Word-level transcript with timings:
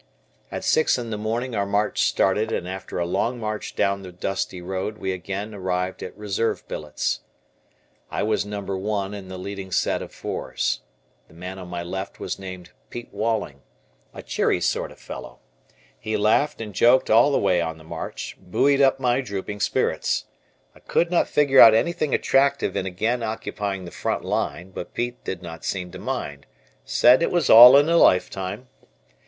At 0.51 0.63
six 0.63 0.97
in 0.97 1.11
the 1.11 1.15
morning 1.19 1.53
our 1.53 1.67
march 1.67 2.01
started 2.01 2.51
and, 2.51 2.67
after 2.67 2.97
a 2.97 3.05
long 3.05 3.39
march 3.39 3.75
down 3.75 4.01
the 4.01 4.11
dusty 4.11 4.59
road, 4.59 4.97
we 4.97 5.11
again 5.11 5.53
arrived 5.53 6.01
at 6.01 6.17
reserve 6.17 6.67
billets. 6.67 7.19
I 8.09 8.23
was 8.23 8.43
No. 8.43 8.61
I 8.95 9.05
in 9.15 9.27
the 9.27 9.37
leading 9.37 9.71
set 9.71 10.01
of 10.01 10.11
4's. 10.11 10.79
The 11.27 11.35
man 11.35 11.59
on 11.59 11.67
my 11.67 11.83
left 11.83 12.19
was 12.19 12.39
named 12.39 12.71
"Pete 12.89 13.09
Walling," 13.13 13.61
a 14.11 14.23
cheery 14.23 14.59
sort 14.59 14.91
of 14.91 14.97
fellow. 14.97 15.37
He 15.99 16.17
laughed 16.17 16.59
and 16.61 16.73
joked 16.73 17.11
all 17.11 17.31
the 17.31 17.37
way 17.37 17.61
on 17.61 17.77
the 17.77 17.83
march, 17.83 18.35
buoyed 18.39 18.81
up 18.81 18.99
my 18.99 19.21
drooping 19.21 19.59
spirits. 19.59 20.25
I 20.73 20.79
could 20.79 21.11
not 21.11 21.27
figure 21.27 21.59
out 21.59 21.75
anything 21.75 22.11
attractive 22.15 22.75
in 22.75 22.87
again 22.87 23.21
occupying 23.21 23.85
the 23.85 23.91
front 23.91 24.25
line, 24.25 24.71
but 24.71 24.95
Pete 24.95 25.23
did 25.23 25.43
not 25.43 25.63
seem 25.63 25.91
to 25.91 25.99
mind, 25.99 26.47
said 26.83 27.21
it 27.21 27.29
was 27.29 27.51
all 27.51 27.77
in 27.77 27.87
a 27.87 27.97
lifetime. 27.97 28.67